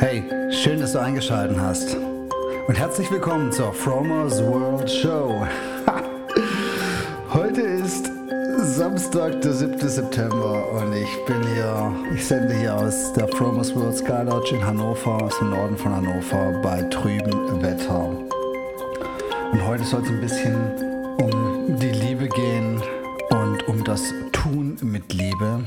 Hey, 0.00 0.24
schön, 0.50 0.80
dass 0.80 0.92
du 0.92 0.98
eingeschaltet 0.98 1.58
hast. 1.60 1.94
Und 1.94 2.74
herzlich 2.74 3.10
willkommen 3.10 3.52
zur 3.52 3.70
Fromers 3.74 4.42
World 4.42 4.90
Show. 4.90 5.46
Heute 7.34 7.60
ist 7.60 8.10
Samstag, 8.60 9.42
der 9.42 9.52
7. 9.52 9.78
September 9.78 10.72
und 10.72 10.94
ich 10.94 11.24
bin 11.26 11.42
hier, 11.52 11.94
ich 12.14 12.26
sende 12.26 12.54
hier 12.54 12.76
aus 12.76 13.12
der 13.12 13.28
Fromers 13.28 13.76
World 13.76 13.98
Sky 13.98 14.22
Lodge 14.24 14.56
in 14.56 14.66
Hannover, 14.66 15.22
aus 15.22 15.38
dem 15.38 15.50
Norden 15.50 15.76
von 15.76 15.94
Hannover, 15.94 16.58
bei 16.62 16.80
trübem 16.84 17.60
Wetter. 17.60 18.08
Und 19.52 19.66
heute 19.66 19.84
soll 19.84 20.00
es 20.02 20.08
ein 20.08 20.20
bisschen 20.22 20.56
um 21.18 21.78
die 21.78 21.90
Liebe 21.90 22.26
gehen 22.26 22.82
und 23.28 23.68
um 23.68 23.84
das 23.84 24.14
Tun 24.32 24.78
mit 24.80 25.12
Liebe. 25.12 25.66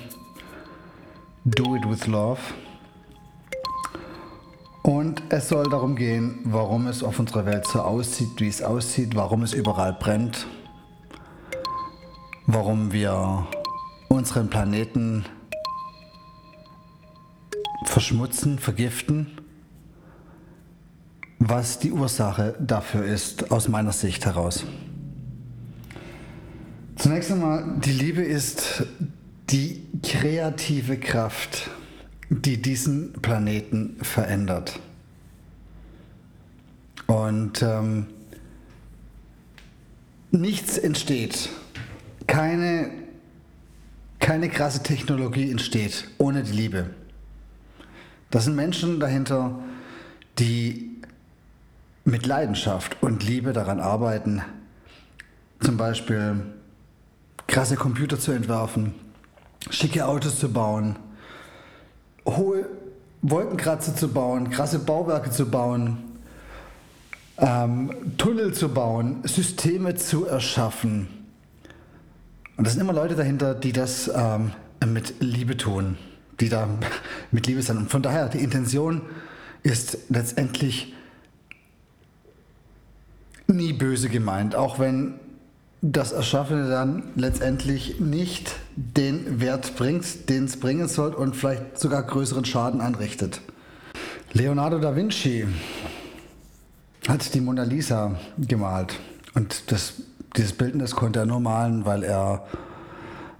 Do 1.45 1.75
it 1.75 1.87
with 1.87 2.07
love. 2.07 2.39
Und 4.83 5.23
es 5.29 5.47
soll 5.47 5.69
darum 5.69 5.95
gehen, 5.95 6.39
warum 6.43 6.87
es 6.87 7.03
auf 7.03 7.17
unserer 7.17 7.45
Welt 7.45 7.65
so 7.65 7.81
aussieht, 7.81 8.31
wie 8.39 8.49
es 8.49 8.61
aussieht, 8.61 9.15
warum 9.15 9.41
es 9.43 9.53
überall 9.53 9.93
brennt, 9.93 10.45
warum 12.47 12.91
wir 12.91 13.47
unseren 14.09 14.49
Planeten 14.49 15.23
verschmutzen, 17.85 18.59
vergiften, 18.59 19.27
was 21.39 21.79
die 21.79 21.93
Ursache 21.93 22.55
dafür 22.59 23.05
ist, 23.05 23.51
aus 23.51 23.69
meiner 23.69 23.93
Sicht 23.93 24.25
heraus. 24.25 24.65
Zunächst 26.97 27.31
einmal, 27.31 27.79
die 27.79 27.91
Liebe 27.93 28.21
ist 28.21 28.83
die 29.49 29.87
kreative 30.03 30.97
Kraft, 30.99 31.69
die 32.29 32.61
diesen 32.61 33.13
Planeten 33.13 33.97
verändert. 34.01 34.79
Und 37.07 37.61
ähm, 37.61 38.07
nichts 40.31 40.77
entsteht, 40.77 41.49
keine, 42.27 42.89
keine 44.19 44.49
krasse 44.49 44.83
Technologie 44.83 45.51
entsteht 45.51 46.07
ohne 46.17 46.43
die 46.43 46.53
Liebe. 46.53 46.89
Das 48.31 48.45
sind 48.45 48.55
Menschen 48.55 48.99
dahinter, 48.99 49.59
die 50.39 51.01
mit 52.05 52.25
Leidenschaft 52.25 52.97
und 53.01 53.23
Liebe 53.23 53.53
daran 53.53 53.79
arbeiten, 53.79 54.41
zum 55.59 55.77
Beispiel 55.77 56.41
krasse 57.47 57.75
Computer 57.75 58.19
zu 58.19 58.31
entwerfen, 58.31 58.93
schicke 59.69 60.05
Autos 60.05 60.39
zu 60.39 60.51
bauen, 60.51 60.97
hohe 62.25 62.65
Wolkenkratzer 63.21 63.95
zu 63.95 64.09
bauen, 64.09 64.49
krasse 64.49 64.79
Bauwerke 64.79 65.31
zu 65.31 65.45
bauen, 65.45 65.97
ähm, 67.37 67.91
Tunnel 68.17 68.53
zu 68.53 68.69
bauen, 68.69 69.21
Systeme 69.23 69.95
zu 69.95 70.25
erschaffen. 70.25 71.07
Und 72.57 72.67
das 72.67 72.73
sind 72.73 72.81
immer 72.81 72.93
Leute 72.93 73.15
dahinter, 73.15 73.55
die 73.55 73.71
das 73.71 74.11
ähm, 74.13 74.51
mit 74.85 75.15
Liebe 75.19 75.57
tun, 75.57 75.97
die 76.39 76.49
da 76.49 76.67
mit 77.31 77.47
Liebe 77.47 77.61
sind. 77.61 77.77
Und 77.77 77.91
von 77.91 78.01
daher, 78.01 78.29
die 78.29 78.39
Intention 78.39 79.01
ist 79.63 79.97
letztendlich 80.09 80.93
nie 83.47 83.73
böse 83.73 84.09
gemeint, 84.09 84.55
auch 84.55 84.79
wenn 84.79 85.15
das 85.81 86.11
Erschaffene 86.11 86.69
dann 86.69 87.03
letztendlich 87.15 87.99
nicht 87.99 88.55
den 88.75 89.39
Wert 89.39 89.75
bringt, 89.75 90.29
den 90.29 90.45
es 90.45 90.59
bringen 90.59 90.87
soll 90.87 91.13
und 91.13 91.35
vielleicht 91.35 91.79
sogar 91.79 92.03
größeren 92.03 92.45
Schaden 92.45 92.81
anrichtet. 92.81 93.41
Leonardo 94.33 94.79
da 94.79 94.95
Vinci 94.95 95.45
hat 97.07 97.33
die 97.33 97.41
Mona 97.41 97.63
Lisa 97.63 98.19
gemalt 98.37 98.99
und 99.35 99.71
das, 99.71 99.93
dieses 100.35 100.53
Bildnis 100.53 100.95
konnte 100.95 101.19
er 101.19 101.25
nur 101.25 101.39
malen, 101.39 101.85
weil 101.85 102.03
er, 102.03 102.47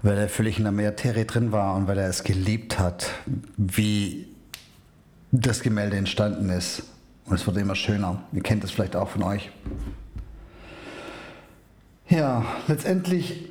weil 0.02 0.18
er 0.18 0.30
völlig 0.30 0.58
in 0.58 0.64
der 0.64 0.72
Materie 0.72 1.26
drin 1.26 1.52
war 1.52 1.76
und 1.76 1.88
weil 1.88 1.98
er 1.98 2.10
es 2.10 2.24
geliebt 2.24 2.78
hat, 2.78 3.10
wie 3.58 4.28
das 5.32 5.62
Gemälde 5.62 5.98
entstanden 5.98 6.50
ist. 6.50 6.84
Und 7.26 7.36
es 7.36 7.48
wurde 7.48 7.62
immer 7.62 7.76
schöner. 7.76 8.22
Ihr 8.34 8.44
kennt 8.44 8.64
das 8.64 8.72
vielleicht 8.72 8.96
auch 8.96 9.10
von 9.10 9.24
euch. 9.24 9.50
Ja, 12.10 12.46
letztendlich 12.68 13.50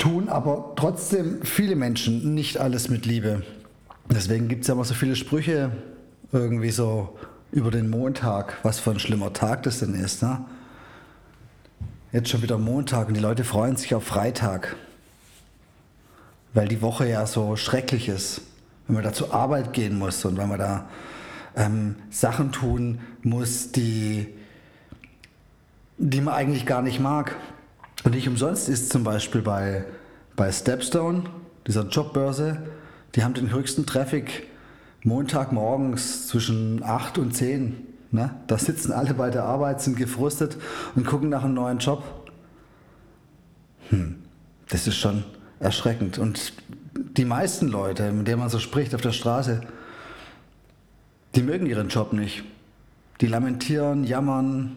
tun 0.00 0.28
aber 0.28 0.72
trotzdem 0.76 1.42
viele 1.42 1.76
Menschen 1.76 2.34
nicht 2.34 2.58
alles 2.58 2.88
mit 2.88 3.06
Liebe. 3.06 3.42
Deswegen 4.08 4.48
gibt 4.48 4.62
es 4.62 4.68
ja 4.68 4.74
immer 4.74 4.84
so 4.84 4.94
viele 4.94 5.14
Sprüche 5.14 5.70
irgendwie 6.32 6.70
so 6.70 7.16
über 7.52 7.70
den 7.70 7.90
Montag, 7.90 8.58
was 8.62 8.80
für 8.80 8.90
ein 8.90 8.98
schlimmer 8.98 9.32
Tag 9.32 9.62
das 9.62 9.80
denn 9.80 9.94
ist. 9.94 10.22
Ne? 10.22 10.44
Jetzt 12.12 12.30
schon 12.30 12.42
wieder 12.42 12.58
Montag 12.58 13.08
und 13.08 13.14
die 13.14 13.20
Leute 13.20 13.44
freuen 13.44 13.76
sich 13.76 13.94
auf 13.94 14.04
Freitag, 14.04 14.74
weil 16.54 16.66
die 16.66 16.82
Woche 16.82 17.08
ja 17.08 17.26
so 17.26 17.54
schrecklich 17.56 18.08
ist, 18.08 18.40
wenn 18.86 18.94
man 18.94 19.04
da 19.04 19.12
zur 19.12 19.34
Arbeit 19.34 19.72
gehen 19.72 19.98
muss 19.98 20.24
und 20.24 20.36
wenn 20.36 20.48
man 20.48 20.58
da 20.58 20.88
ähm, 21.56 21.96
Sachen 22.10 22.52
tun 22.52 23.00
muss, 23.22 23.70
die 23.70 24.28
die 26.02 26.22
man 26.22 26.32
eigentlich 26.32 26.64
gar 26.64 26.80
nicht 26.80 26.98
mag. 26.98 27.36
Und 28.04 28.14
nicht 28.14 28.28
umsonst 28.28 28.68
ist 28.68 28.90
zum 28.90 29.04
Beispiel 29.04 29.42
bei, 29.42 29.84
bei 30.36 30.50
Stepstone, 30.50 31.24
dieser 31.66 31.86
Jobbörse, 31.86 32.62
die 33.14 33.24
haben 33.24 33.34
den 33.34 33.52
höchsten 33.52 33.86
Traffic 33.86 34.48
Montagmorgens 35.04 36.28
zwischen 36.28 36.82
8 36.82 37.18
und 37.18 37.32
10. 37.34 37.86
Ne? 38.10 38.34
Da 38.46 38.58
sitzen 38.58 38.92
alle 38.92 39.14
bei 39.14 39.30
der 39.30 39.44
Arbeit, 39.44 39.80
sind 39.80 39.96
gefrustet 39.96 40.56
und 40.94 41.06
gucken 41.06 41.28
nach 41.28 41.44
einem 41.44 41.54
neuen 41.54 41.78
Job. 41.78 42.02
Hm, 43.90 44.16
das 44.68 44.86
ist 44.86 44.96
schon 44.96 45.24
erschreckend. 45.58 46.18
Und 46.18 46.52
die 46.94 47.24
meisten 47.24 47.68
Leute, 47.68 48.12
mit 48.12 48.26
denen 48.26 48.40
man 48.40 48.48
so 48.48 48.58
spricht 48.58 48.94
auf 48.94 49.00
der 49.00 49.12
Straße, 49.12 49.60
die 51.34 51.42
mögen 51.42 51.66
ihren 51.66 51.88
Job 51.88 52.12
nicht. 52.12 52.44
Die 53.20 53.26
lamentieren, 53.26 54.04
jammern, 54.04 54.76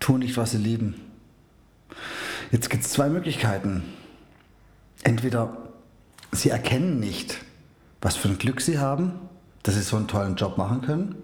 tun 0.00 0.20
nicht, 0.20 0.36
was 0.36 0.52
sie 0.52 0.58
lieben. 0.58 0.94
Jetzt 2.50 2.70
gibt 2.70 2.84
es 2.84 2.90
zwei 2.90 3.08
Möglichkeiten. 3.08 3.82
Entweder 5.02 5.56
sie 6.32 6.50
erkennen 6.50 7.00
nicht, 7.00 7.38
was 8.00 8.16
für 8.16 8.28
ein 8.28 8.38
Glück 8.38 8.60
sie 8.60 8.78
haben, 8.78 9.12
dass 9.62 9.74
sie 9.74 9.82
so 9.82 9.96
einen 9.96 10.08
tollen 10.08 10.36
Job 10.36 10.58
machen 10.58 10.82
können. 10.82 11.16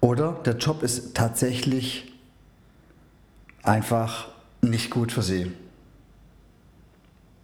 Oder 0.00 0.32
der 0.44 0.56
Job 0.56 0.82
ist 0.82 1.14
tatsächlich 1.14 2.12
einfach 3.62 4.28
nicht 4.60 4.90
gut 4.90 5.12
für 5.12 5.22
sie. 5.22 5.52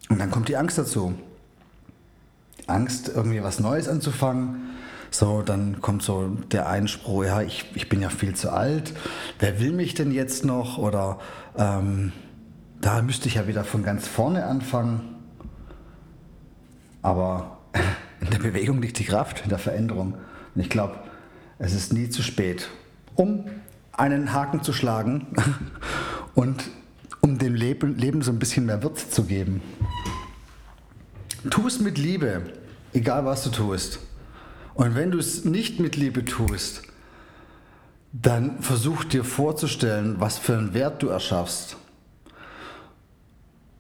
Und 0.09 0.19
dann 0.19 0.31
kommt 0.31 0.49
die 0.49 0.57
Angst 0.57 0.79
dazu. 0.79 1.15
Angst, 2.67 3.09
irgendwie 3.09 3.43
was 3.43 3.61
Neues 3.61 3.89
anzufangen, 3.89 4.71
so, 5.11 5.43
dann 5.43 5.81
kommt 5.81 6.03
so 6.03 6.29
der 6.51 6.69
Einspruch, 6.69 7.25
ja, 7.25 7.43
ich, 7.43 7.65
ich 7.75 7.89
bin 7.89 8.01
ja 8.01 8.11
viel 8.11 8.35
zu 8.35 8.53
alt, 8.53 8.93
wer 9.39 9.61
will 9.61 9.73
mich 9.73 9.95
denn 9.95 10.13
jetzt 10.13 10.45
noch? 10.45 10.79
Oder 10.79 11.19
ähm, 11.57 12.13
da 12.81 13.03
müsste 13.03 13.29
ich 13.29 13.35
ja 13.35 13.47
wieder 13.47 13.65
von 13.65 13.83
ganz 13.83 14.07
vorne 14.07 14.47
anfangen. 14.47 15.17
Aber 17.03 17.59
in 18.21 18.31
der 18.31 18.39
Bewegung 18.39 18.81
liegt 18.83 18.99
die 18.99 19.05
Kraft, 19.05 19.43
in 19.43 19.49
der 19.49 19.59
Veränderung. 19.59 20.15
Und 20.55 20.61
ich 20.61 20.71
glaube, 20.71 20.99
es 21.59 21.75
ist 21.75 21.93
nie 21.93 22.09
zu 22.09 22.23
spät, 22.23 22.69
um 23.15 23.47
einen 23.93 24.33
Haken 24.33 24.63
zu 24.63 24.73
schlagen 24.73 25.27
und 26.35 26.65
um 27.21 27.39
dem 27.39 27.55
Leben, 27.55 27.97
Leben 27.97 28.23
so 28.23 28.31
ein 28.31 28.39
bisschen 28.39 28.67
mehr 28.67 28.83
Würze 28.83 29.11
zu 29.11 29.25
geben. 29.25 29.61
Tu 31.51 31.67
es 31.67 31.81
mit 31.81 31.99
Liebe, 31.99 32.53
egal 32.93 33.25
was 33.25 33.43
du 33.45 33.51
tust. 33.51 34.01
Und 34.79 34.95
wenn 34.95 35.11
du 35.11 35.19
es 35.19 35.45
nicht 35.45 35.81
mit 35.81 35.97
Liebe 35.97 36.25
tust, 36.25 36.83
dann 38.13 38.63
versuch 38.63 39.03
dir 39.03 39.25
vorzustellen, 39.25 40.21
was 40.21 40.39
für 40.39 40.57
einen 40.57 40.73
Wert 40.73 41.03
du 41.03 41.09
erschaffst. 41.09 41.77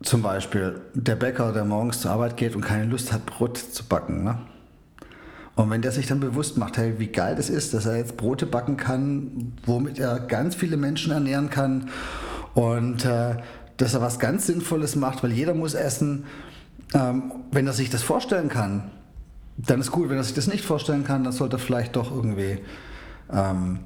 Zum 0.02 0.22
Beispiel 0.22 0.80
der 0.94 1.14
Bäcker, 1.14 1.52
der 1.52 1.64
morgens 1.64 2.00
zur 2.00 2.10
Arbeit 2.10 2.36
geht 2.36 2.56
und 2.56 2.62
keine 2.62 2.86
Lust 2.86 3.12
hat, 3.12 3.26
Brot 3.26 3.58
zu 3.58 3.84
backen. 3.84 4.24
Ne? 4.24 4.38
Und 5.54 5.70
wenn 5.70 5.82
der 5.82 5.92
sich 5.92 6.08
dann 6.08 6.18
bewusst 6.18 6.58
macht, 6.58 6.78
hey, 6.78 6.94
wie 6.98 7.06
geil 7.06 7.36
das 7.36 7.48
ist, 7.48 7.74
dass 7.74 7.86
er 7.86 7.96
jetzt 7.96 8.16
Brote 8.16 8.46
backen 8.46 8.76
kann, 8.76 9.52
womit 9.66 10.00
er 10.00 10.18
ganz 10.18 10.56
viele 10.56 10.76
Menschen 10.76 11.12
ernähren 11.12 11.48
kann 11.48 11.90
und 12.54 13.04
äh, 13.04 13.36
dass 13.76 13.94
er 13.94 14.00
was 14.00 14.18
ganz 14.18 14.48
Sinnvolles 14.48 14.96
macht, 14.96 15.22
weil 15.22 15.30
jeder 15.30 15.54
muss 15.54 15.74
essen, 15.74 16.24
ähm, 16.92 17.30
wenn 17.52 17.68
er 17.68 17.72
sich 17.72 17.88
das 17.88 18.02
vorstellen 18.02 18.48
kann, 18.48 18.90
dann 19.58 19.80
ist 19.80 19.90
gut. 19.90 20.08
Wenn 20.08 20.16
er 20.16 20.24
sich 20.24 20.34
das 20.34 20.46
nicht 20.46 20.64
vorstellen 20.64 21.04
kann, 21.04 21.24
dann 21.24 21.32
sollte 21.32 21.56
er 21.56 21.58
vielleicht 21.58 21.96
doch 21.96 22.10
irgendwie 22.10 22.58
ähm, 23.32 23.80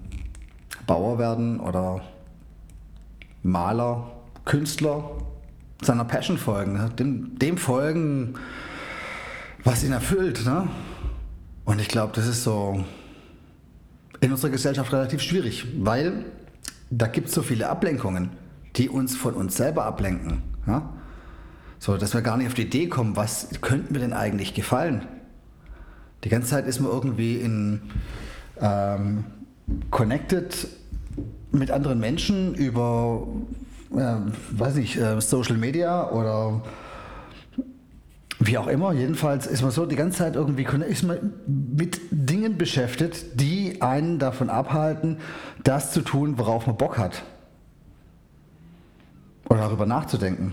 Bauer 0.86 1.18
werden 1.18 1.60
oder 1.60 2.02
Maler, 3.42 4.12
Künstler, 4.44 5.10
seiner 5.82 6.04
Passion 6.04 6.38
folgen, 6.38 6.74
ne? 6.74 6.90
dem, 6.96 7.38
dem 7.38 7.56
folgen, 7.56 8.34
was 9.64 9.82
ihn 9.82 9.92
erfüllt. 9.92 10.44
Ne? 10.44 10.68
Und 11.64 11.80
ich 11.80 11.88
glaube, 11.88 12.12
das 12.14 12.26
ist 12.26 12.44
so 12.44 12.84
in 14.20 14.30
unserer 14.30 14.50
Gesellschaft 14.50 14.92
relativ 14.92 15.20
schwierig, 15.20 15.66
weil 15.78 16.24
da 16.90 17.06
gibt 17.06 17.28
es 17.28 17.34
so 17.34 17.42
viele 17.42 17.68
Ablenkungen, 17.68 18.30
die 18.76 18.88
uns 18.88 19.16
von 19.16 19.34
uns 19.34 19.56
selber 19.56 19.84
ablenken. 19.84 20.42
Ja? 20.66 20.92
So, 21.78 21.96
dass 21.96 22.14
wir 22.14 22.22
gar 22.22 22.36
nicht 22.36 22.46
auf 22.46 22.54
die 22.54 22.62
Idee 22.62 22.88
kommen, 22.88 23.16
was 23.16 23.48
könnten 23.60 23.92
mir 23.92 23.98
denn 23.98 24.12
eigentlich 24.12 24.54
gefallen? 24.54 25.08
Die 26.24 26.28
ganze 26.28 26.50
Zeit 26.50 26.66
ist 26.66 26.80
man 26.80 26.90
irgendwie 26.90 27.36
in 27.36 27.82
ähm, 28.60 29.24
connected 29.90 30.68
mit 31.50 31.70
anderen 31.70 32.00
Menschen 32.00 32.54
über, 32.54 33.26
äh, 33.94 34.16
weiß 34.50 34.76
nicht, 34.76 34.96
äh, 34.96 35.20
Social 35.20 35.56
Media 35.56 36.10
oder 36.10 36.62
wie 38.44 38.58
auch 38.58 38.66
immer, 38.66 38.92
jedenfalls 38.92 39.46
ist 39.46 39.62
man 39.62 39.70
so 39.70 39.86
die 39.86 39.94
ganze 39.94 40.18
Zeit 40.18 40.34
irgendwie 40.34 40.66
ist 40.88 41.04
man 41.04 41.32
mit 41.46 42.00
Dingen 42.10 42.58
beschäftigt, 42.58 43.40
die 43.40 43.80
einen 43.80 44.18
davon 44.18 44.50
abhalten, 44.50 45.18
das 45.62 45.92
zu 45.92 46.00
tun, 46.02 46.38
worauf 46.38 46.66
man 46.66 46.76
Bock 46.76 46.98
hat. 46.98 47.22
Oder 49.48 49.60
darüber 49.60 49.86
nachzudenken. 49.86 50.52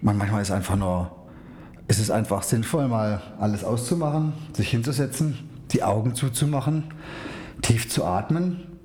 Man, 0.00 0.16
manchmal 0.16 0.42
ist 0.42 0.50
einfach 0.50 0.76
nur, 0.76 1.10
ist 1.88 1.98
es 1.98 2.10
einfach 2.10 2.42
sinnvoll, 2.42 2.88
mal 2.88 3.22
alles 3.38 3.64
auszumachen, 3.64 4.32
sich 4.52 4.70
hinzusetzen, 4.70 5.38
die 5.70 5.82
Augen 5.82 6.14
zuzumachen, 6.14 6.84
tief 7.62 7.88
zu 7.88 8.04
atmen 8.04 8.78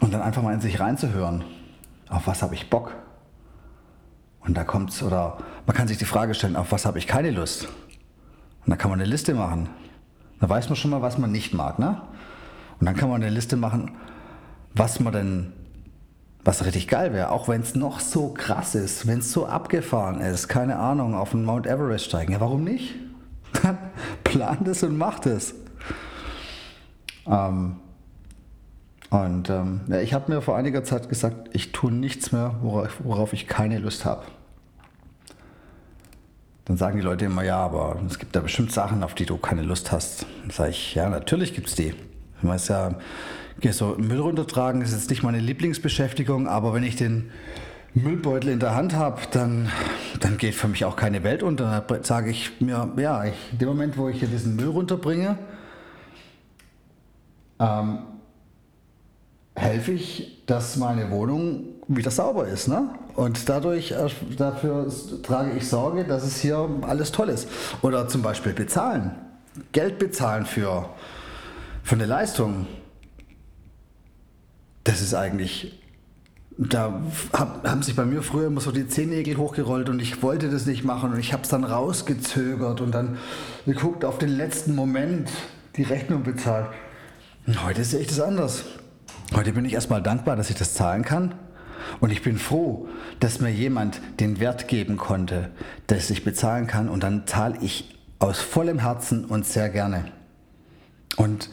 und 0.00 0.12
dann 0.12 0.22
einfach 0.22 0.42
mal 0.42 0.54
in 0.54 0.60
sich 0.60 0.80
reinzuhören. 0.80 1.44
Auf 2.08 2.26
was 2.26 2.42
habe 2.42 2.54
ich 2.54 2.68
Bock? 2.68 2.92
Und 4.40 4.56
da 4.56 4.64
kommt's, 4.64 5.02
oder 5.02 5.38
man 5.66 5.76
kann 5.76 5.86
sich 5.86 5.98
die 5.98 6.04
Frage 6.04 6.34
stellen, 6.34 6.56
auf 6.56 6.72
was 6.72 6.84
habe 6.84 6.98
ich 6.98 7.06
keine 7.06 7.30
Lust? 7.30 7.68
Und 8.64 8.70
dann 8.70 8.78
kann 8.78 8.90
man 8.90 9.00
eine 9.00 9.08
Liste 9.08 9.34
machen. 9.34 9.68
Da 10.40 10.48
weiß 10.48 10.68
man 10.68 10.76
schon 10.76 10.90
mal, 10.90 11.02
was 11.02 11.18
man 11.18 11.30
nicht 11.30 11.54
mag, 11.54 11.78
ne? 11.78 12.02
Und 12.80 12.86
dann 12.86 12.96
kann 12.96 13.08
man 13.08 13.22
eine 13.22 13.30
Liste 13.30 13.56
machen, 13.56 13.92
was 14.74 14.98
man 14.98 15.12
denn, 15.12 15.52
was 16.44 16.64
richtig 16.64 16.88
geil 16.88 17.12
wäre, 17.12 17.30
auch 17.30 17.48
wenn 17.48 17.60
es 17.60 17.74
noch 17.74 18.00
so 18.00 18.30
krass 18.30 18.74
ist, 18.74 19.06
wenn 19.06 19.20
es 19.20 19.32
so 19.32 19.46
abgefahren 19.46 20.20
ist, 20.20 20.48
keine 20.48 20.76
Ahnung, 20.76 21.14
auf 21.14 21.30
den 21.30 21.44
Mount 21.44 21.66
Everest 21.66 22.06
steigen. 22.06 22.32
Ja, 22.32 22.40
warum 22.40 22.64
nicht? 22.64 22.94
Dann 23.62 23.78
plant 24.24 24.66
es 24.66 24.82
und 24.82 24.96
macht 24.96 25.26
es. 25.26 25.54
Ähm, 27.26 27.76
und 29.10 29.50
ähm, 29.50 29.82
ja, 29.88 30.00
ich 30.00 30.14
habe 30.14 30.32
mir 30.32 30.40
vor 30.40 30.56
einiger 30.56 30.82
Zeit 30.84 31.08
gesagt, 31.08 31.50
ich 31.52 31.70
tue 31.70 31.92
nichts 31.92 32.32
mehr, 32.32 32.56
worauf, 32.62 33.00
worauf 33.04 33.32
ich 33.32 33.46
keine 33.46 33.78
Lust 33.78 34.04
habe. 34.04 34.22
Dann 36.64 36.76
sagen 36.76 36.96
die 36.96 37.02
Leute 37.02 37.26
immer, 37.26 37.42
ja, 37.42 37.58
aber 37.58 38.00
es 38.08 38.18
gibt 38.18 38.34
da 38.34 38.40
bestimmt 38.40 38.72
Sachen, 38.72 39.04
auf 39.04 39.14
die 39.14 39.26
du 39.26 39.36
keine 39.36 39.62
Lust 39.62 39.92
hast. 39.92 40.26
Dann 40.42 40.50
sage 40.50 40.70
ich, 40.70 40.94
ja, 40.94 41.08
natürlich 41.08 41.54
gibt 41.54 41.68
es 41.68 41.74
die. 41.74 41.94
Ich 42.42 42.48
weiß 42.48 42.68
ja, 42.68 42.90
so 43.70 43.94
Müll 43.98 44.18
runtertragen 44.18 44.82
ist 44.82 44.92
jetzt 44.92 45.10
nicht 45.10 45.22
meine 45.22 45.38
Lieblingsbeschäftigung, 45.38 46.48
aber 46.48 46.74
wenn 46.74 46.82
ich 46.82 46.96
den 46.96 47.30
Müllbeutel 47.94 48.50
in 48.50 48.58
der 48.58 48.74
Hand 48.74 48.96
habe, 48.96 49.20
dann, 49.30 49.68
dann 50.18 50.38
geht 50.38 50.54
für 50.54 50.66
mich 50.66 50.84
auch 50.84 50.96
keine 50.96 51.22
Welt 51.22 51.42
unter. 51.42 51.84
Dann 51.86 52.02
sage 52.02 52.30
ich 52.30 52.60
mir, 52.60 52.90
ja, 52.96 53.24
ich, 53.24 53.34
in 53.52 53.58
dem 53.58 53.68
Moment, 53.68 53.96
wo 53.96 54.08
ich 54.08 54.18
hier 54.18 54.28
diesen 54.28 54.56
Müll 54.56 54.68
runterbringe, 54.68 55.38
ähm, 57.60 57.98
helfe 59.54 59.92
ich, 59.92 60.42
dass 60.46 60.76
meine 60.76 61.10
Wohnung 61.10 61.64
wieder 61.86 62.10
sauber 62.10 62.48
ist. 62.48 62.66
Ne? 62.66 62.88
Und 63.14 63.48
dadurch 63.48 63.92
äh, 63.92 64.08
dafür 64.36 64.90
trage 65.22 65.52
ich 65.56 65.68
Sorge, 65.68 66.04
dass 66.04 66.24
es 66.24 66.40
hier 66.40 66.68
alles 66.82 67.12
toll 67.12 67.28
ist. 67.28 67.48
Oder 67.82 68.08
zum 68.08 68.22
Beispiel 68.22 68.52
bezahlen. 68.52 69.12
Geld 69.72 69.98
bezahlen 69.98 70.46
für, 70.46 70.88
für 71.82 71.94
eine 71.94 72.06
Leistung. 72.06 72.66
Das 74.84 75.00
ist 75.00 75.14
eigentlich. 75.14 75.78
Da 76.58 77.02
hab, 77.32 77.66
haben 77.66 77.82
sich 77.82 77.96
bei 77.96 78.04
mir 78.04 78.22
früher 78.22 78.48
immer 78.48 78.60
so 78.60 78.72
die 78.72 78.86
Zehennägel 78.86 79.38
hochgerollt 79.38 79.88
und 79.88 80.02
ich 80.02 80.22
wollte 80.22 80.50
das 80.50 80.66
nicht 80.66 80.84
machen 80.84 81.12
und 81.12 81.18
ich 81.18 81.32
habe 81.32 81.44
es 81.44 81.48
dann 81.48 81.64
rausgezögert 81.64 82.82
und 82.82 82.92
dann 82.92 83.16
geguckt 83.64 84.04
auf 84.04 84.18
den 84.18 84.28
letzten 84.28 84.74
Moment 84.74 85.30
die 85.76 85.82
Rechnung 85.82 86.22
bezahlt. 86.24 86.66
Und 87.46 87.64
heute 87.64 87.84
sehe 87.84 88.00
ich 88.00 88.08
das 88.08 88.20
anders. 88.20 88.64
Heute 89.34 89.52
bin 89.52 89.64
ich 89.64 89.72
erstmal 89.72 90.02
dankbar, 90.02 90.36
dass 90.36 90.50
ich 90.50 90.56
das 90.56 90.74
zahlen 90.74 91.04
kann. 91.04 91.34
Und 92.00 92.10
ich 92.10 92.22
bin 92.22 92.38
froh, 92.38 92.86
dass 93.18 93.40
mir 93.40 93.50
jemand 93.50 94.00
den 94.20 94.38
Wert 94.38 94.68
geben 94.68 94.98
konnte, 94.98 95.50
dass 95.86 96.10
ich 96.10 96.22
bezahlen 96.22 96.66
kann. 96.66 96.88
Und 96.88 97.02
dann 97.02 97.26
zahle 97.26 97.56
ich 97.62 97.98
aus 98.18 98.40
vollem 98.40 98.78
Herzen 98.78 99.24
und 99.24 99.46
sehr 99.46 99.70
gerne. 99.70 100.04
Und 101.16 101.50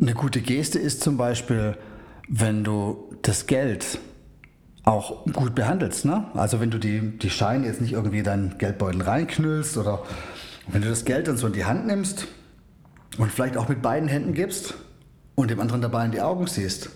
eine 0.00 0.14
gute 0.14 0.40
Geste 0.40 0.78
ist 0.78 1.02
zum 1.02 1.16
Beispiel, 1.16 1.76
wenn 2.28 2.64
du 2.64 3.14
das 3.22 3.46
Geld 3.46 3.98
auch 4.84 5.24
gut 5.32 5.54
behandelst. 5.54 6.04
Ne? 6.04 6.26
Also 6.34 6.60
wenn 6.60 6.70
du 6.70 6.78
die, 6.78 7.18
die 7.18 7.30
Scheine 7.30 7.66
jetzt 7.66 7.80
nicht 7.80 7.92
irgendwie 7.92 8.18
in 8.18 8.24
deinen 8.24 8.58
Geldbeutel 8.58 9.02
reinknüllst 9.02 9.76
oder 9.76 10.02
wenn 10.68 10.82
du 10.82 10.88
das 10.88 11.04
Geld 11.04 11.28
dann 11.28 11.36
so 11.36 11.46
in 11.46 11.52
die 11.52 11.64
Hand 11.64 11.86
nimmst 11.86 12.26
und 13.18 13.30
vielleicht 13.30 13.56
auch 13.56 13.68
mit 13.68 13.82
beiden 13.82 14.08
Händen 14.08 14.34
gibst 14.34 14.74
und 15.34 15.50
dem 15.50 15.60
anderen 15.60 15.82
dabei 15.82 16.04
in 16.04 16.12
die 16.12 16.20
Augen 16.20 16.46
siehst 16.46 16.90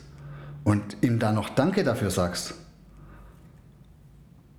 und 0.64 0.96
ihm 1.02 1.18
dann 1.18 1.34
noch 1.34 1.50
Danke 1.50 1.84
dafür 1.84 2.10
sagst. 2.10 2.54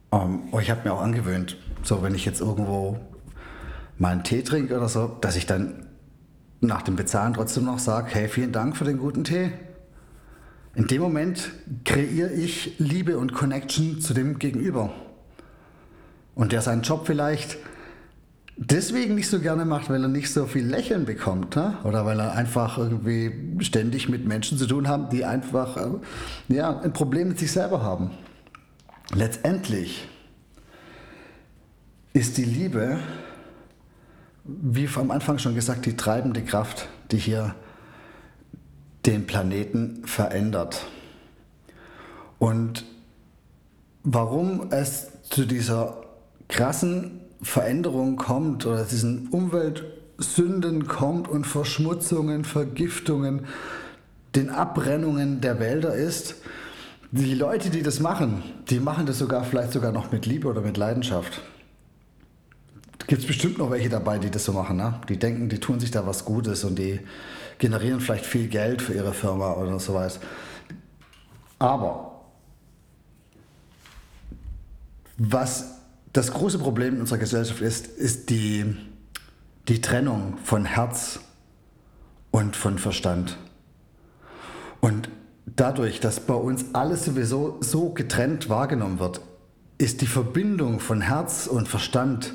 Um, 0.10 0.48
oh, 0.54 0.60
ich 0.60 0.72
habe 0.72 0.82
mir 0.86 0.94
auch 0.94 1.02
angewöhnt, 1.02 1.58
so 1.84 2.02
wenn 2.02 2.16
ich 2.16 2.24
jetzt 2.24 2.40
irgendwo 2.40 2.98
mal 3.98 4.14
einen 4.14 4.24
Tee 4.24 4.42
trinke 4.42 4.78
oder 4.78 4.88
so, 4.88 5.18
dass 5.20 5.36
ich 5.36 5.46
dann 5.46 5.87
nach 6.62 6.82
dem 6.82 6.96
Bezahlen 6.96 7.34
trotzdem 7.34 7.66
noch 7.66 7.80
sage, 7.80 8.10
hey, 8.12 8.28
vielen 8.28 8.52
Dank 8.52 8.78
für 8.78 8.86
den 8.86 8.98
guten 8.98 9.24
Tee. 9.24 9.52
In 10.76 10.88
dem 10.88 11.02
Moment 11.02 11.52
kreiere 11.86 12.32
ich 12.32 12.76
Liebe 12.78 13.18
und 13.18 13.34
Connection 13.34 14.00
zu 14.00 14.14
dem 14.14 14.38
Gegenüber. 14.40 14.92
Und 16.36 16.52
der 16.52 16.62
seinen 16.62 16.84
Job 16.84 17.08
vielleicht 17.08 17.58
deswegen 18.58 19.16
nicht 19.16 19.30
so 19.30 19.40
gerne 19.40 19.66
macht, 19.66 19.90
weil 19.90 20.02
er 20.04 20.08
nicht 20.08 20.32
so 20.32 20.46
viel 20.46 20.66
Lächeln 20.66 21.06
bekommt. 21.06 21.56
Ne? 21.56 21.78
Oder 21.84 22.06
weil 22.06 22.20
er 22.20 22.34
einfach 22.34 22.78
irgendwie 22.78 23.34
ständig 23.64 24.10
mit 24.10 24.26
Menschen 24.26 24.58
zu 24.58 24.68
tun 24.68 24.88
hat, 24.88 25.14
die 25.14 25.26
einfach 25.26 25.78
äh, 25.78 26.54
ja, 26.54 26.80
ein 26.80 26.94
Problem 26.94 27.30
mit 27.30 27.40
sich 27.40 27.52
selber 27.52 27.82
haben. 27.82 28.12
Letztendlich 29.14 30.08
ist 32.14 32.38
die 32.38 32.46
Liebe, 32.46 33.00
wie 34.48 34.90
am 34.96 35.12
Anfang 35.12 35.38
schon 35.40 35.56
gesagt, 35.56 35.86
die 35.86 35.98
treibende 35.98 36.42
Kraft, 36.42 36.88
die 37.12 37.18
hier 37.18 37.56
den 39.06 39.26
Planeten 39.26 40.04
verändert. 40.06 40.86
Und 42.40 42.86
warum 44.04 44.72
es 44.72 45.08
zu 45.30 45.46
dieser 45.46 46.02
krassen 46.48 47.22
Veränderung 47.42 48.16
kommt 48.16 48.66
oder 48.66 48.84
diesen 48.84 49.28
Umweltsünden 49.30 50.88
kommt 50.88 51.28
und 51.28 51.46
Verschmutzungen, 51.46 52.44
Vergiftungen, 52.46 53.46
den 54.36 54.50
Abbrennungen 54.50 55.42
der 55.42 55.60
Wälder 55.60 55.94
ist, 55.94 56.36
die 57.12 57.34
Leute, 57.34 57.70
die 57.70 57.84
das 57.84 58.00
machen, 58.00 58.44
die 58.70 58.80
machen 58.80 59.06
das 59.06 59.20
sogar 59.20 59.44
vielleicht 59.44 59.72
sogar 59.72 59.92
noch 59.92 60.12
mit 60.12 60.26
Liebe 60.26 60.48
oder 60.48 60.62
mit 60.62 60.78
Leidenschaft. 60.78 61.42
Gibt 63.08 63.22
es 63.22 63.28
bestimmt 63.28 63.58
noch 63.58 63.72
welche 63.72 63.88
dabei, 63.88 64.20
die 64.20 64.30
das 64.30 64.44
so 64.44 64.52
machen, 64.52 64.76
ne? 64.76 65.00
Die 65.08 65.18
denken, 65.18 65.48
die 65.48 65.60
tun 65.60 65.80
sich 65.80 65.92
da 65.92 66.06
was 66.06 66.26
Gutes 66.26 66.66
und 66.66 66.78
die 66.78 67.00
generieren 67.58 68.02
vielleicht 68.02 68.26
viel 68.26 68.50
Geld 68.50 68.82
für 68.82 68.94
ihre 68.94 69.14
Firma 69.14 69.54
oder 69.54 69.80
so 69.80 69.94
was. 69.94 70.20
Aber 71.58 72.22
was 75.18 75.78
das 76.12 76.34
große 76.34 76.60
Problem 76.60 76.96
in 76.96 77.02
unserer 77.02 77.20
Gesellschaft 77.20 77.62
ist, 77.62 77.88
ist 77.88 78.30
die, 78.30 78.76
die 79.70 79.82
Trennung 79.82 80.38
von 80.44 80.66
Herz 80.66 81.22
und 82.32 82.58
von 82.58 82.78
Verstand. 82.78 83.38
Und 84.82 85.10
dadurch, 85.46 86.02
dass 86.02 86.20
bei 86.20 86.34
uns 86.34 86.66
alles 86.74 87.06
sowieso 87.06 87.58
so 87.62 87.90
getrennt 87.90 88.50
wahrgenommen 88.50 89.00
wird, 89.00 89.22
ist 89.78 90.02
die 90.02 90.08
Verbindung 90.08 90.80
von 90.80 91.02
Herz 91.02 91.48
und 91.48 91.68
Verstand 91.68 92.34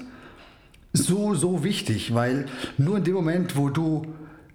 so, 0.93 1.35
so 1.35 1.65
wichtig, 1.65 2.15
weil 2.15 2.47
nur 2.79 2.99
in 2.99 3.05
dem 3.05 3.15
Moment, 3.15 3.57
wo 3.57 3.69
du 3.71 4.03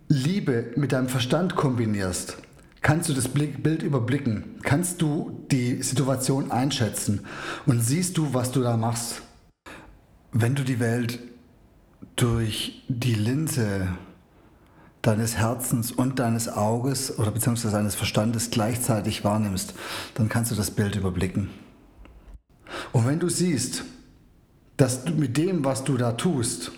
Liebe 0.07 0.71
mit 0.75 0.91
deinem 0.91 1.09
Verstand 1.09 1.55
kombinierst, 1.55 2.37
kannst 2.81 3.09
du 3.09 3.13
das 3.13 3.27
Bild 3.27 3.83
überblicken, 3.83 4.55
kannst 4.63 5.01
du 5.01 5.45
die 5.51 5.81
Situation 5.81 6.51
einschätzen 6.51 7.25
und 7.65 7.81
siehst 7.81 8.17
du, 8.17 8.33
was 8.33 8.51
du 8.51 8.61
da 8.61 8.77
machst. 8.77 9.21
Wenn 10.31 10.55
du 10.55 10.63
die 10.63 10.79
Welt 10.79 11.19
durch 12.15 12.83
die 12.87 13.15
Linse 13.15 13.87
deines 15.01 15.37
Herzens 15.37 15.91
und 15.91 16.19
deines 16.19 16.49
Auges 16.49 17.17
oder 17.17 17.31
beziehungsweise 17.31 17.75
deines 17.75 17.95
Verstandes 17.95 18.49
gleichzeitig 18.49 19.23
wahrnimmst, 19.23 19.73
dann 20.15 20.29
kannst 20.29 20.51
du 20.51 20.55
das 20.55 20.71
Bild 20.71 20.95
überblicken. 20.95 21.49
Und 22.91 23.07
wenn 23.07 23.19
du 23.19 23.29
siehst, 23.29 23.83
dass 24.77 25.03
du 25.03 25.13
mit 25.13 25.35
dem, 25.37 25.65
was 25.65 25.83
du 25.83 25.97
da 25.97 26.13
tust, 26.13 26.71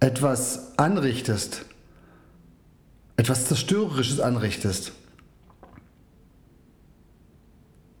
etwas 0.00 0.78
anrichtest, 0.78 1.64
etwas 3.16 3.46
Zerstörerisches 3.46 4.20
anrichtest, 4.20 4.92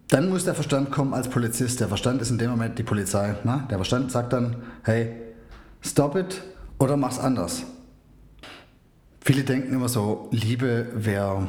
dann 0.08 0.28
muss 0.28 0.44
der 0.44 0.54
Verstand 0.54 0.90
kommen 0.90 1.14
als 1.14 1.28
Polizist. 1.28 1.80
Der 1.80 1.88
Verstand 1.88 2.20
ist 2.20 2.30
in 2.30 2.36
dem 2.36 2.50
Moment 2.50 2.78
die 2.78 2.82
Polizei. 2.82 3.34
Ne? 3.44 3.66
Der 3.70 3.78
Verstand 3.78 4.10
sagt 4.10 4.34
dann, 4.34 4.56
hey, 4.82 5.12
stop 5.80 6.16
it 6.16 6.42
oder 6.78 6.98
mach's 6.98 7.18
anders. 7.18 7.62
Viele 9.20 9.44
denken 9.44 9.72
immer 9.72 9.88
so, 9.88 10.28
Liebe 10.30 10.88
wäre 10.94 11.48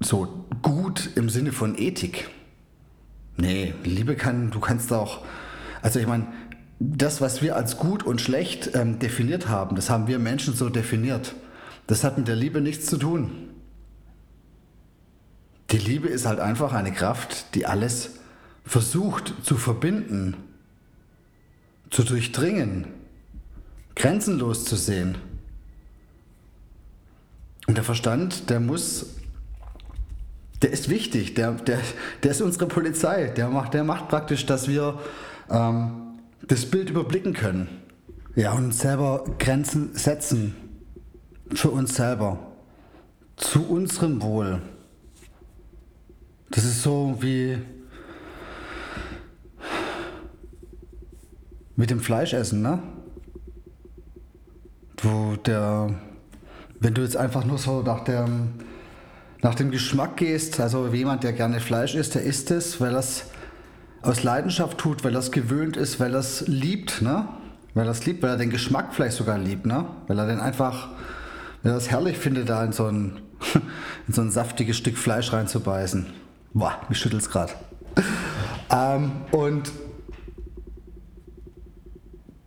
so 0.00 0.46
gut 0.62 1.10
im 1.14 1.28
Sinne 1.28 1.52
von 1.52 1.78
Ethik. 1.78 2.28
Nee, 3.36 3.74
Liebe 3.84 4.16
kann, 4.16 4.50
du 4.50 4.60
kannst 4.60 4.92
auch, 4.92 5.24
also 5.82 5.98
ich 5.98 6.06
meine, 6.06 6.26
das, 6.78 7.20
was 7.20 7.42
wir 7.42 7.56
als 7.56 7.78
gut 7.78 8.02
und 8.02 8.20
schlecht 8.20 8.74
ähm, 8.74 8.98
definiert 8.98 9.48
haben, 9.48 9.76
das 9.76 9.90
haben 9.90 10.06
wir 10.06 10.18
Menschen 10.18 10.54
so 10.54 10.68
definiert. 10.68 11.34
Das 11.86 12.04
hat 12.04 12.18
mit 12.18 12.28
der 12.28 12.36
Liebe 12.36 12.60
nichts 12.60 12.86
zu 12.86 12.96
tun. 12.96 13.30
Die 15.70 15.78
Liebe 15.78 16.08
ist 16.08 16.26
halt 16.26 16.40
einfach 16.40 16.72
eine 16.72 16.92
Kraft, 16.92 17.54
die 17.54 17.66
alles 17.66 18.10
versucht 18.64 19.34
zu 19.42 19.56
verbinden, 19.56 20.36
zu 21.90 22.02
durchdringen, 22.02 22.86
grenzenlos 23.94 24.64
zu 24.64 24.76
sehen. 24.76 25.16
Und 27.66 27.76
der 27.76 27.84
Verstand, 27.84 28.50
der 28.50 28.60
muss, 28.60 29.16
der 30.62 30.70
ist 30.70 30.88
wichtig, 30.88 31.34
der, 31.34 31.52
der, 31.52 31.78
der 32.22 32.30
ist 32.30 32.40
unsere 32.40 32.66
Polizei, 32.66 33.26
der 33.26 33.48
macht, 33.48 33.74
der 33.74 33.84
macht 33.84 34.08
praktisch, 34.08 34.46
dass 34.46 34.68
wir 34.68 34.98
ähm, 35.50 36.18
das 36.46 36.66
Bild 36.66 36.90
überblicken 36.90 37.34
können. 37.34 37.68
Ja, 38.34 38.52
und 38.52 38.72
selber 38.72 39.24
Grenzen 39.38 39.94
setzen 39.94 40.54
für 41.54 41.70
uns 41.70 41.94
selber, 41.94 42.38
zu 43.36 43.66
unserem 43.66 44.22
Wohl. 44.22 44.60
Das 46.50 46.64
ist 46.64 46.82
so 46.82 47.16
wie 47.20 47.58
mit 51.76 51.90
dem 51.90 52.00
Fleischessen, 52.00 52.62
ne? 52.62 52.82
Wo 55.02 55.36
der, 55.36 55.94
wenn 56.80 56.94
du 56.94 57.02
jetzt 57.02 57.16
einfach 57.16 57.44
nur 57.44 57.58
so 57.58 57.82
nach 57.82 58.04
dem, 58.04 58.54
nach 59.42 59.54
dem 59.54 59.70
Geschmack 59.70 60.16
gehst, 60.16 60.60
also 60.60 60.86
jemand, 60.88 61.24
der 61.24 61.32
gerne 61.32 61.60
Fleisch 61.60 61.94
isst, 61.94 62.14
der 62.14 62.22
isst 62.22 62.50
es, 62.50 62.80
weil 62.80 62.94
er 62.94 63.00
es 63.00 63.24
aus 64.02 64.22
Leidenschaft 64.22 64.78
tut, 64.78 65.04
weil 65.04 65.14
er 65.14 65.20
es 65.20 65.30
gewöhnt 65.30 65.76
ist, 65.76 66.00
weil 66.00 66.14
er 66.14 66.20
es 66.20 66.46
liebt, 66.46 67.02
ne? 67.02 67.28
Weil 67.74 67.86
er 67.86 67.94
liebt, 68.04 68.22
weil 68.22 68.30
er 68.30 68.36
den 68.36 68.50
Geschmack 68.50 68.94
vielleicht 68.94 69.16
sogar 69.16 69.38
liebt, 69.38 69.66
ne? 69.66 69.86
Weil 70.06 70.18
er 70.18 70.26
den 70.26 70.40
einfach, 70.40 70.88
weil 71.62 71.72
er 71.72 71.76
es 71.76 71.90
herrlich 71.90 72.16
findet, 72.16 72.48
da 72.48 72.64
in 72.64 72.72
so 72.72 72.86
ein, 72.86 73.20
in 74.06 74.14
so 74.14 74.22
ein 74.22 74.30
saftiges 74.30 74.76
Stück 74.76 74.96
Fleisch 74.96 75.32
reinzubeißen. 75.32 76.06
Boah, 76.54 76.80
mich 76.88 76.98
schüttelt's 76.98 77.28
gerade. 77.28 77.52
ähm, 78.70 79.12
und 79.32 79.72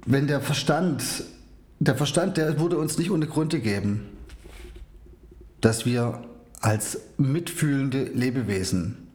wenn 0.06 0.28
der 0.28 0.42
Verstand, 0.42 1.04
der 1.80 1.96
Verstand, 1.96 2.38
der 2.38 2.60
wurde 2.60 2.78
uns 2.78 2.98
nicht 2.98 3.12
ohne 3.12 3.28
Grund 3.28 3.52
gegeben, 3.52 4.10
dass 5.62 5.86
wir 5.86 6.22
als 6.60 7.00
mitfühlende 7.18 8.04
Lebewesen 8.04 9.08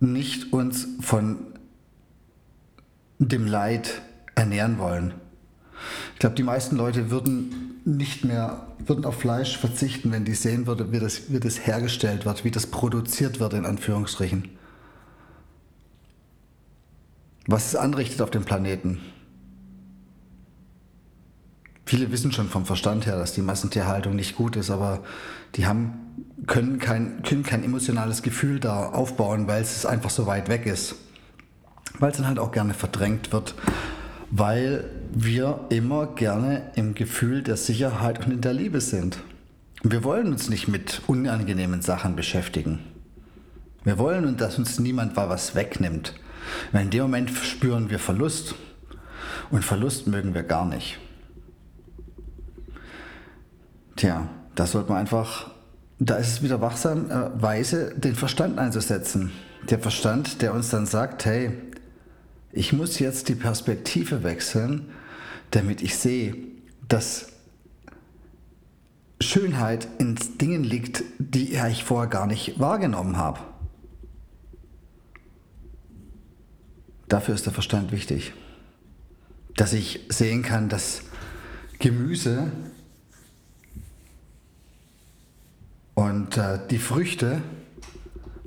nicht 0.00 0.52
uns 0.52 0.88
von 1.00 1.38
dem 3.18 3.46
Leid 3.46 4.02
ernähren 4.34 4.78
wollen. 4.78 5.14
Ich 6.14 6.18
glaube, 6.18 6.34
die 6.34 6.42
meisten 6.42 6.76
Leute 6.76 7.10
würden 7.10 7.80
nicht 7.84 8.24
mehr, 8.24 8.66
würden 8.78 9.04
auf 9.04 9.20
Fleisch 9.20 9.56
verzichten, 9.58 10.12
wenn 10.12 10.24
die 10.24 10.34
sehen 10.34 10.66
würde, 10.66 10.92
wie 10.92 10.98
das, 10.98 11.32
wie 11.32 11.40
das 11.40 11.66
hergestellt 11.66 12.24
wird, 12.24 12.44
wie 12.44 12.50
das 12.50 12.66
produziert 12.66 13.40
wird, 13.40 13.54
in 13.54 13.66
Anführungsstrichen. 13.66 14.48
Was 17.46 17.66
es 17.66 17.76
anrichtet 17.76 18.22
auf 18.22 18.30
dem 18.30 18.44
Planeten. 18.44 19.00
Viele 21.92 22.10
wissen 22.10 22.32
schon 22.32 22.48
vom 22.48 22.64
Verstand 22.64 23.04
her, 23.04 23.18
dass 23.18 23.34
die 23.34 23.42
Massentierhaltung 23.42 24.16
nicht 24.16 24.34
gut 24.34 24.56
ist, 24.56 24.70
aber 24.70 25.00
die 25.56 25.66
haben, 25.66 25.92
können, 26.46 26.78
kein, 26.78 27.22
können 27.22 27.42
kein 27.42 27.62
emotionales 27.62 28.22
Gefühl 28.22 28.60
da 28.60 28.86
aufbauen, 28.86 29.46
weil 29.46 29.60
es 29.60 29.84
einfach 29.84 30.08
so 30.08 30.26
weit 30.26 30.48
weg 30.48 30.64
ist. 30.64 30.94
Weil 31.98 32.10
es 32.10 32.16
dann 32.16 32.26
halt 32.26 32.38
auch 32.38 32.50
gerne 32.50 32.72
verdrängt 32.72 33.32
wird 33.32 33.54
weil 34.34 34.88
wir 35.12 35.66
immer 35.68 36.06
gerne 36.06 36.72
im 36.74 36.94
Gefühl 36.94 37.42
der 37.42 37.58
Sicherheit 37.58 38.24
und 38.24 38.32
in 38.32 38.40
der 38.40 38.54
Liebe 38.54 38.80
sind. 38.80 39.18
Wir 39.82 40.04
wollen 40.04 40.28
uns 40.28 40.48
nicht 40.48 40.68
mit 40.68 41.02
unangenehmen 41.06 41.82
Sachen 41.82 42.16
beschäftigen. 42.16 42.78
Wir 43.84 43.98
wollen, 43.98 44.38
dass 44.38 44.56
uns 44.56 44.78
niemand 44.78 45.16
was 45.16 45.54
wegnimmt. 45.54 46.14
Weil 46.72 46.84
in 46.84 46.90
dem 46.90 47.02
Moment 47.02 47.30
spüren 47.30 47.90
wir 47.90 47.98
Verlust. 47.98 48.54
Und 49.50 49.66
Verlust 49.66 50.06
mögen 50.06 50.34
wir 50.34 50.44
gar 50.44 50.64
nicht. 50.64 50.98
Tja, 53.96 54.28
da 54.54 54.66
sollte 54.66 54.90
man 54.90 54.98
einfach, 54.98 55.50
da 55.98 56.16
ist 56.16 56.28
es 56.28 56.42
wieder 56.42 56.60
wachsam, 56.60 57.10
äh, 57.10 57.30
weise 57.40 57.94
den 57.96 58.14
Verstand 58.14 58.58
einzusetzen. 58.58 59.32
Der 59.70 59.78
Verstand, 59.78 60.42
der 60.42 60.54
uns 60.54 60.70
dann 60.70 60.86
sagt, 60.86 61.24
hey, 61.24 61.52
ich 62.52 62.72
muss 62.72 62.98
jetzt 62.98 63.28
die 63.28 63.34
Perspektive 63.34 64.22
wechseln, 64.22 64.90
damit 65.50 65.82
ich 65.82 65.96
sehe, 65.96 66.36
dass 66.88 67.28
Schönheit 69.20 69.88
in 69.98 70.16
Dingen 70.40 70.64
liegt, 70.64 71.04
die 71.18 71.54
ich 71.54 71.84
vorher 71.84 72.10
gar 72.10 72.26
nicht 72.26 72.58
wahrgenommen 72.58 73.16
habe. 73.16 73.40
Dafür 77.08 77.34
ist 77.34 77.46
der 77.46 77.52
Verstand 77.52 77.92
wichtig. 77.92 78.32
Dass 79.56 79.72
ich 79.74 80.00
sehen 80.08 80.42
kann, 80.42 80.68
dass 80.68 81.02
Gemüse 81.78 82.50
und 85.94 86.36
äh, 86.36 86.58
die 86.70 86.78
Früchte, 86.78 87.42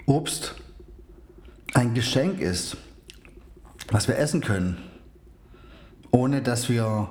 Obst, 0.06 0.56
ein 1.74 1.94
Geschenk 1.94 2.40
ist 2.40 2.78
was 3.90 4.08
wir 4.08 4.18
essen 4.18 4.42
können, 4.42 4.78
ohne 6.12 6.42
dass 6.42 6.70
wir, 6.70 7.10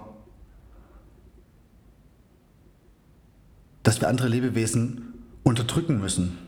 dass 3.83 4.01
wir 4.01 4.09
andere 4.09 4.29
Lebewesen 4.29 5.15
unterdrücken 5.43 6.01
müssen. 6.01 6.39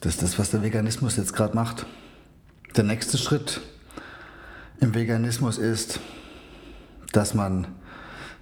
Das 0.00 0.14
ist 0.14 0.22
das, 0.22 0.38
was 0.38 0.50
der 0.50 0.62
Veganismus 0.62 1.16
jetzt 1.16 1.32
gerade 1.32 1.54
macht. 1.54 1.86
Der 2.74 2.84
nächste 2.84 3.18
Schritt 3.18 3.60
im 4.80 4.94
Veganismus 4.94 5.58
ist, 5.58 6.00
dass 7.12 7.34
man 7.34 7.68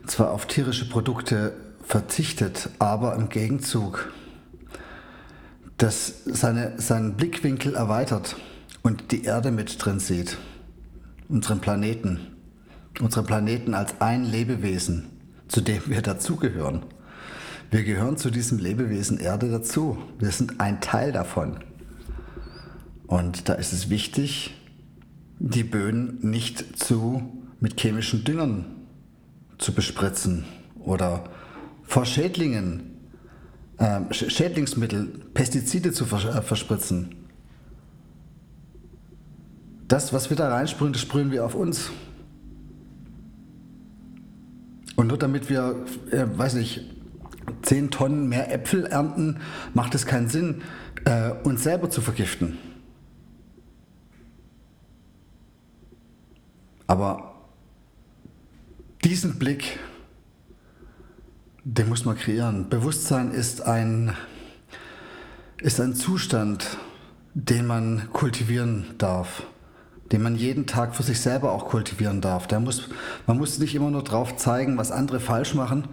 zwar 0.06 0.30
auf 0.30 0.46
tierische 0.46 0.88
Produkte 0.88 1.52
verzichtet, 1.90 2.70
aber 2.78 3.16
im 3.16 3.28
Gegenzug 3.28 4.12
das 5.76 6.22
seine, 6.24 6.80
seinen 6.80 7.14
Blickwinkel 7.16 7.74
erweitert 7.74 8.36
und 8.82 9.10
die 9.10 9.24
Erde 9.24 9.50
mit 9.50 9.84
drin 9.84 9.98
sieht. 9.98 10.38
Unseren 11.28 11.60
Planeten. 11.60 12.20
Unseren 13.00 13.26
Planeten 13.26 13.74
als 13.74 14.00
ein 14.00 14.24
Lebewesen, 14.24 15.08
zu 15.48 15.60
dem 15.60 15.82
wir 15.86 16.00
dazugehören. 16.00 16.84
Wir 17.72 17.82
gehören 17.82 18.16
zu 18.16 18.30
diesem 18.30 18.58
Lebewesen 18.58 19.18
Erde 19.18 19.50
dazu. 19.50 19.98
Wir 20.18 20.30
sind 20.30 20.60
ein 20.60 20.80
Teil 20.80 21.10
davon. 21.10 21.56
Und 23.08 23.48
da 23.48 23.54
ist 23.54 23.72
es 23.72 23.90
wichtig, 23.90 24.54
die 25.40 25.64
Böden 25.64 26.18
nicht 26.20 26.78
zu 26.78 27.22
mit 27.58 27.80
chemischen 27.80 28.22
Düngern 28.22 28.66
zu 29.58 29.72
bespritzen 29.72 30.44
oder 30.78 31.24
vor 31.90 32.06
Schädlingen 32.06 32.82
ähm, 33.80 34.12
Schädlingsmittel, 34.12 35.06
Pestizide 35.34 35.90
zu 35.90 36.04
äh, 36.04 36.40
verspritzen. 36.40 37.16
Das, 39.88 40.12
was 40.12 40.30
wir 40.30 40.36
da 40.36 40.50
reinsprühen, 40.50 40.92
das 40.92 41.02
sprühen 41.02 41.32
wir 41.32 41.44
auf 41.44 41.56
uns. 41.56 41.90
Und 44.94 45.08
nur 45.08 45.18
damit 45.18 45.50
wir, 45.50 45.84
äh, 46.12 46.26
weiß 46.32 46.54
nicht, 46.54 46.84
10 47.62 47.90
Tonnen 47.90 48.28
mehr 48.28 48.52
Äpfel 48.52 48.86
ernten, 48.86 49.38
macht 49.74 49.96
es 49.96 50.06
keinen 50.06 50.28
Sinn, 50.28 50.62
äh, 51.06 51.32
uns 51.42 51.64
selber 51.64 51.90
zu 51.90 52.02
vergiften. 52.02 52.56
Aber 56.86 57.34
diesen 59.02 59.40
Blick 59.40 59.80
den 61.64 61.88
muss 61.88 62.04
man 62.04 62.16
kreieren. 62.16 62.68
Bewusstsein 62.68 63.32
ist 63.32 63.62
ein, 63.62 64.14
ist 65.60 65.80
ein 65.80 65.94
Zustand, 65.94 66.78
den 67.34 67.66
man 67.66 68.08
kultivieren 68.12 68.86
darf. 68.98 69.44
den 70.12 70.22
man 70.22 70.34
jeden 70.34 70.66
Tag 70.66 70.96
für 70.96 71.02
sich 71.02 71.20
selber 71.20 71.52
auch 71.52 71.66
kultivieren 71.68 72.20
darf. 72.20 72.46
Der 72.48 72.60
muss, 72.60 72.88
man 73.26 73.38
muss 73.38 73.58
nicht 73.58 73.74
immer 73.74 73.90
nur 73.90 74.02
drauf 74.02 74.36
zeigen, 74.36 74.76
was 74.76 74.90
andere 74.90 75.20
falsch 75.20 75.54
machen. 75.54 75.84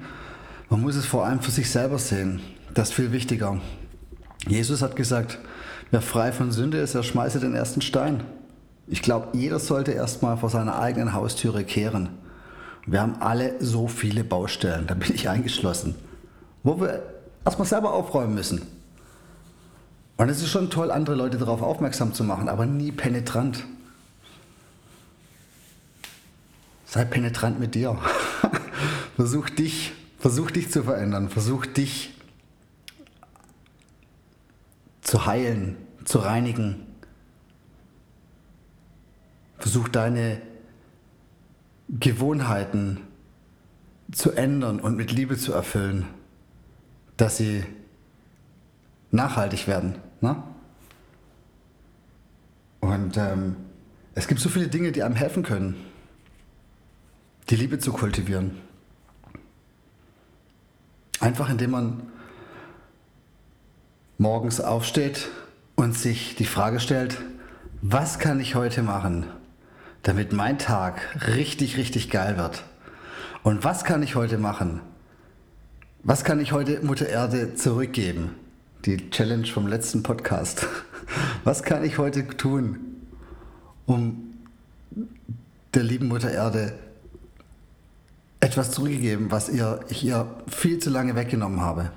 Man 0.69 0.81
muss 0.81 0.95
es 0.95 1.05
vor 1.05 1.25
allem 1.25 1.39
für 1.39 1.51
sich 1.51 1.69
selber 1.69 2.00
sehen. 2.00 2.41
Das 2.74 2.89
ist 2.89 2.95
viel 2.95 3.12
wichtiger. 3.12 3.59
Jesus 4.47 4.81
hat 4.81 4.95
gesagt, 4.95 5.39
wer 5.91 6.01
frei 6.01 6.31
von 6.31 6.51
Sünde 6.51 6.79
ist, 6.79 6.95
er 6.95 7.03
schmeiße 7.03 7.39
den 7.39 7.53
ersten 7.53 7.81
Stein. 7.81 8.24
Ich 8.88 9.01
glaube, 9.01 9.38
jeder 9.38 9.59
sollte 9.59 9.91
erstmal 9.91 10.38
vor 10.38 10.50
seiner 10.50 10.79
eigenen 10.79 11.13
Haustüre 11.13 11.63
kehren. 11.63 12.09
Wir 12.88 13.01
haben 13.01 13.22
alle 13.22 13.62
so 13.63 13.89
viele 13.89 14.24
Baustellen, 14.24 14.88
da 14.88 14.94
bin 14.94 15.13
ich 15.13 15.27
eingeschlossen, 15.27 15.94
wo 16.63 16.79
wir 16.79 17.03
erstmal 17.44 17.67
selber 17.67 17.94
aufräumen 17.94 18.34
müssen. 18.34 18.62
Und 20.15 20.29
es 20.29 20.41
ist 20.41 20.50
schon 20.50 20.70
toll, 20.70 20.89
andere 20.89 21.15
Leute 21.15 21.38
darauf 21.38 21.62
aufmerksam 21.62 22.13
zu 22.13 22.24
machen, 22.24 22.48
aber 22.48 22.65
nie 22.65 22.94
penetrant. 22.94 23.65
Sei 26.86 27.03
penetrant 27.03 27.60
mit 27.60 27.75
dir. 27.75 28.00
versuch 29.17 29.50
dich, 29.50 29.91
versuch 30.17 30.50
dich 30.50 30.72
zu 30.72 30.84
verändern, 30.84 31.29
versuch 31.29 31.65
dich 31.65 32.13
zu 35.01 35.25
heilen, 35.25 35.75
zu 36.06 36.20
reinigen. 36.20 36.86
Versuch 39.58 39.89
deine 39.89 40.41
Gewohnheiten 41.89 43.01
zu 44.12 44.32
ändern 44.32 44.79
und 44.79 44.96
mit 44.96 45.12
Liebe 45.12 45.38
zu 45.38 45.53
erfüllen, 45.53 46.06
dass 47.17 47.38
sie 47.38 47.63
nachhaltig 49.12 49.67
werden. 49.67 49.96
Ne? 50.22 50.41
Und 52.79 53.17
ähm, 53.17 53.56
es 54.15 54.27
gibt 54.27 54.39
so 54.39 54.50
viele 54.50 54.67
Dinge, 54.67 54.91
die 54.91 55.03
einem 55.03 55.15
helfen 55.15 55.44
können, 55.44 55.75
die 57.50 57.56
Liebe 57.56 57.79
zu 57.79 57.91
kultivieren. 57.91 58.58
Einfach 61.20 61.50
indem 61.50 61.72
man 61.72 62.03
morgens 64.17 64.60
aufsteht 64.62 65.29
und 65.75 65.94
sich 65.94 66.36
die 66.36 66.46
Frage 66.46 66.79
stellt, 66.79 67.22
was 67.82 68.20
kann 68.20 68.39
ich 68.39 68.56
heute 68.56 68.84
machen, 68.84 69.25
damit 70.07 70.31
mein 70.31 70.57
Tag 70.57 71.01
richtig, 71.27 71.75
richtig 71.75 72.09
geil 72.09 72.37
wird? 72.37 72.63
Und 73.43 73.65
was 73.65 73.83
kann 73.83 74.01
ich 74.01 74.15
heute 74.15 74.37
machen? 74.37 74.79
Was 76.01 76.23
kann 76.23 76.39
ich 76.39 76.53
heute 76.53 76.81
Mutter 76.81 77.09
Erde 77.09 77.55
zurückgeben? 77.55 78.35
Die 78.85 79.09
Challenge 79.09 79.45
vom 79.47 79.67
letzten 79.67 80.03
Podcast. 80.03 80.65
Was 81.43 81.63
kann 81.63 81.83
ich 81.83 81.97
heute 81.97 82.27
tun, 82.27 82.79
um 83.85 84.33
der 85.73 85.83
lieben 85.83 86.07
Mutter 86.07 86.31
Erde 86.31 86.77
etwas 88.39 88.71
zurückgegeben, 88.71 89.31
was 89.31 89.49
ihr, 89.49 89.79
ich 89.89 90.03
ihr 90.03 90.29
viel 90.47 90.79
zu 90.79 90.89
lange 90.89 91.15
weggenommen 91.15 91.61
habe? 91.61 91.91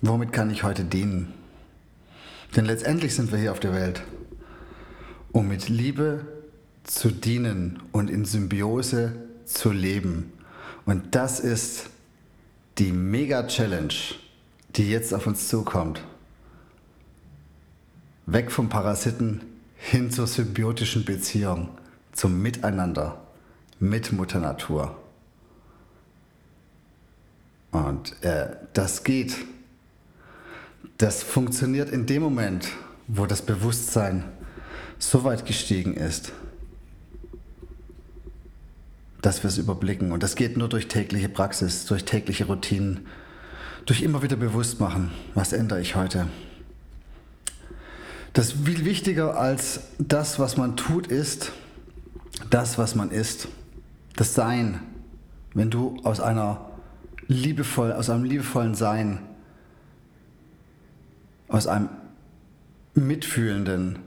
Womit 0.00 0.32
kann 0.32 0.50
ich 0.50 0.62
heute 0.62 0.84
dienen? 0.84 1.32
Denn 2.56 2.64
letztendlich 2.64 3.14
sind 3.14 3.30
wir 3.30 3.38
hier 3.38 3.52
auf 3.52 3.60
der 3.60 3.74
Welt, 3.74 4.02
um 5.32 5.48
mit 5.48 5.68
Liebe 5.68 6.26
zu 6.84 7.10
dienen 7.10 7.82
und 7.92 8.10
in 8.10 8.24
Symbiose 8.24 9.14
zu 9.44 9.70
leben. 9.70 10.32
Und 10.84 11.14
das 11.14 11.40
ist 11.40 11.90
die 12.78 12.92
Mega-Challenge, 12.92 13.94
die 14.76 14.90
jetzt 14.90 15.12
auf 15.14 15.26
uns 15.26 15.48
zukommt. 15.48 16.02
Weg 18.26 18.50
vom 18.50 18.68
Parasiten 18.68 19.42
hin 19.76 20.10
zur 20.10 20.26
symbiotischen 20.26 21.04
Beziehung, 21.04 21.68
zum 22.12 22.40
Miteinander 22.40 23.20
mit 23.78 24.12
Mutter 24.12 24.38
Natur. 24.38 24.96
Und 27.72 28.22
äh, 28.22 28.50
das 28.74 29.02
geht. 29.02 29.34
Das 30.98 31.22
funktioniert 31.22 31.90
in 31.90 32.06
dem 32.06 32.22
Moment, 32.22 32.68
wo 33.08 33.26
das 33.26 33.42
Bewusstsein 33.42 34.24
so 35.02 35.24
weit 35.24 35.44
gestiegen 35.46 35.94
ist, 35.94 36.32
dass 39.20 39.42
wir 39.42 39.48
es 39.48 39.58
überblicken. 39.58 40.12
Und 40.12 40.22
das 40.22 40.36
geht 40.36 40.56
nur 40.56 40.68
durch 40.68 40.88
tägliche 40.88 41.28
Praxis, 41.28 41.86
durch 41.86 42.04
tägliche 42.04 42.46
Routinen, 42.46 43.06
durch 43.84 44.02
immer 44.02 44.22
wieder 44.22 44.36
bewusst 44.36 44.78
machen, 44.78 45.10
was 45.34 45.52
ändere 45.52 45.80
ich 45.80 45.96
heute. 45.96 46.28
Das 48.32 48.52
viel 48.52 48.84
wichtiger 48.84 49.36
als 49.38 49.80
das, 49.98 50.38
was 50.38 50.56
man 50.56 50.76
tut, 50.76 51.08
ist 51.08 51.52
das, 52.48 52.78
was 52.78 52.94
man 52.94 53.10
ist. 53.10 53.48
Das 54.16 54.34
Sein. 54.34 54.80
Wenn 55.52 55.70
du 55.70 56.00
aus 56.04 56.20
einer 56.20 56.70
liebevoll, 57.26 57.92
aus 57.92 58.08
einem 58.08 58.24
liebevollen 58.24 58.74
Sein, 58.74 59.18
aus 61.48 61.66
einem 61.66 61.90
mitfühlenden, 62.94 63.98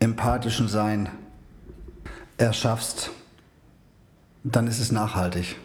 empathischen 0.00 0.66
Sein 0.66 1.08
erschaffst, 2.38 3.10
dann 4.42 4.66
ist 4.66 4.80
es 4.80 4.90
nachhaltig. 4.90 5.56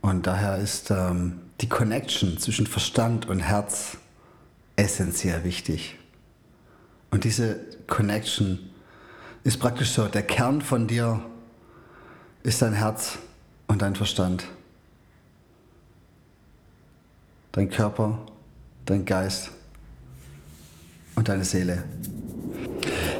Und 0.00 0.26
daher 0.26 0.58
ist 0.58 0.90
ähm, 0.92 1.40
die 1.60 1.68
Connection 1.68 2.38
zwischen 2.38 2.66
Verstand 2.66 3.26
und 3.26 3.40
Herz 3.40 3.98
essentiell 4.76 5.42
wichtig. 5.42 5.98
Und 7.10 7.24
diese 7.24 7.58
Connection 7.88 8.70
ist 9.42 9.58
praktisch 9.58 9.90
so, 9.90 10.06
der 10.06 10.22
Kern 10.22 10.60
von 10.62 10.86
dir 10.86 11.20
ist 12.44 12.62
dein 12.62 12.74
Herz 12.74 13.18
und 13.66 13.82
dein 13.82 13.96
Verstand. 13.96 14.46
Dein 17.50 17.70
Körper, 17.70 18.18
dein 18.84 19.04
Geist 19.04 19.50
und 21.16 21.28
deine 21.28 21.44
Seele. 21.44 21.82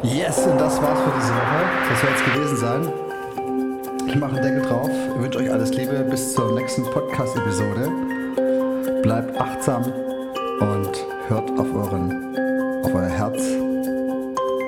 Yes, 0.02 0.38
und 0.46 0.61
das 0.61 0.80
war's 0.80 1.00
für 1.00 1.12
diese 1.18 1.32
Woche. 1.32 1.64
Das 1.88 2.00
soll 2.00 2.11
jetzt 2.11 2.24
gewesen 2.24 2.56
sein. 2.56 4.09
Ich 4.09 4.14
mache 4.14 4.37
einen 4.37 4.42
Deckel 4.42 4.62
drauf. 4.62 4.88
Ich 4.88 5.22
wünsche 5.22 5.38
euch 5.40 5.50
alles 5.50 5.70
Liebe. 5.74 6.06
Bis 6.09 6.35
zur 6.35 6.54
nächsten 6.54 6.85
Podcast-Episode. 6.85 7.90
Bleibt 9.02 9.40
achtsam 9.40 9.85
und 10.61 10.90
hört 11.28 11.50
auf, 11.59 11.74
euren, 11.74 12.37
auf 12.85 12.94
euer 12.94 13.09
Herz 13.09 13.42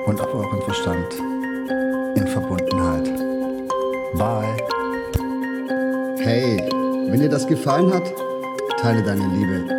und 0.07 0.19
auf 0.19 0.33
euren 0.33 0.61
Verstand 0.63 1.13
in 2.15 2.27
Verbundenheit. 2.27 3.09
Bye. 4.15 4.57
Hey, 6.19 6.69
wenn 7.09 7.19
dir 7.21 7.29
das 7.29 7.47
gefallen 7.47 7.93
hat, 7.93 8.11
teile 8.81 9.03
deine 9.03 9.25
Liebe. 9.27 9.78